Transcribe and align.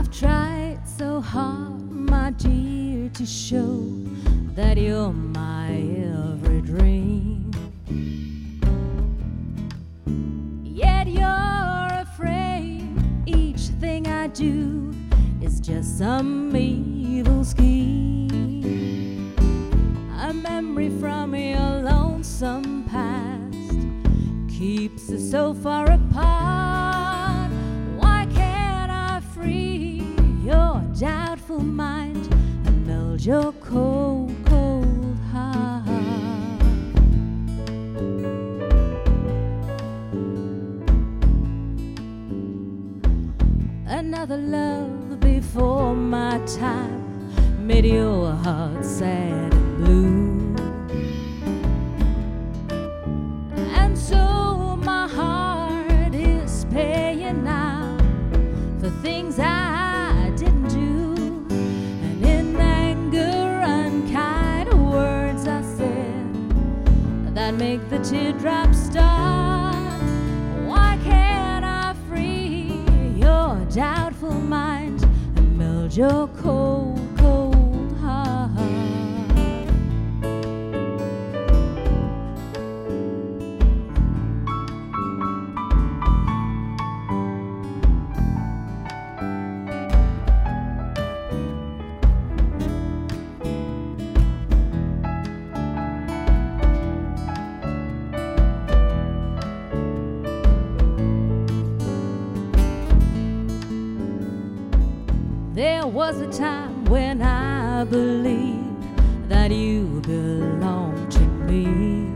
I've 0.00 0.10
tried 0.10 0.80
so 0.86 1.20
hard, 1.20 1.90
my 1.92 2.30
dear, 2.30 3.10
to 3.10 3.26
show 3.26 3.84
that 4.54 4.78
you're 4.78 5.12
my 5.12 5.72
every 5.72 6.62
dream. 6.62 7.50
Yet 10.64 11.06
you're 11.06 12.00
afraid 12.00 12.88
each 13.26 13.60
thing 13.78 14.06
I 14.06 14.28
do 14.28 14.94
is 15.42 15.60
just 15.60 15.98
some 15.98 16.56
evil 16.56 17.44
scheme. 17.44 19.34
A 20.18 20.32
memory 20.32 20.88
from 20.98 21.34
your 21.34 21.82
lonesome 21.82 22.84
past 22.84 24.48
keeps 24.48 25.10
us 25.10 25.30
so 25.30 25.52
far 25.52 25.90
apart. 25.90 26.89
Mind 31.62 32.26
and 32.66 32.86
meld 32.86 33.20
your 33.24 33.52
cold, 33.52 34.34
cold 34.46 35.18
heart? 35.32 35.86
Another 43.86 44.36
love 44.36 45.20
before 45.20 45.94
my 45.94 46.38
time 46.46 47.66
made 47.66 47.84
your 47.84 48.32
heart 48.32 48.84
sad 48.84 49.52
and 49.54 49.76
blue. 49.78 50.30
And 53.80 53.96
so 53.96 54.76
my 54.82 55.06
heart 55.06 56.14
is 56.14 56.64
paying 56.70 57.44
now 57.44 57.96
for 58.80 58.90
things 59.02 59.38
I 59.38 59.59
make 67.60 67.90
the 67.90 67.98
teardrops 67.98 68.86
stop? 68.86 69.74
Why 70.64 70.98
can't 71.04 71.62
I 71.62 71.94
free 72.08 72.72
your 73.14 73.66
doubtful 73.66 74.32
mind 74.32 75.02
and 75.36 75.58
meld 75.58 75.94
your 75.94 76.26
cold 76.28 76.99
There 105.52 105.84
was 105.84 106.20
a 106.20 106.30
time 106.30 106.84
when 106.84 107.20
I 107.22 107.82
believed 107.82 109.28
that 109.28 109.50
you 109.50 110.00
belong 110.06 111.08
to 111.10 111.20
me. 111.20 112.14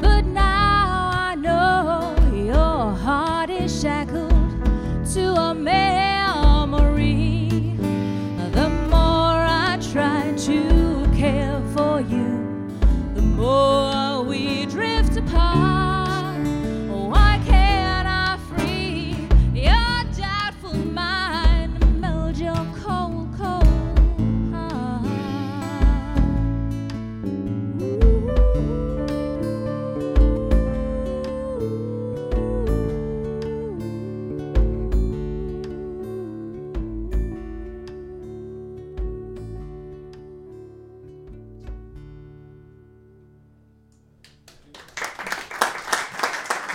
But 0.00 0.24
now 0.24 1.10
I 1.12 1.34
know 1.34 2.16
your 2.34 2.94
heart 2.94 3.50
is 3.50 3.82
shackled 3.82 4.32
to 5.12 5.34
a 5.34 5.54
memory. 5.54 7.50
The 8.52 8.70
more 8.88 9.44
I 9.44 9.78
try 9.92 10.32
to 10.34 11.06
care 11.14 11.60
for 11.74 12.00
you, 12.00 12.70
the 13.14 13.20
more 13.20 14.22
we 14.22 14.64
drift 14.64 15.18
apart. 15.18 15.75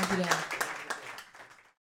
아 0.00 0.16
주. 0.16 0.59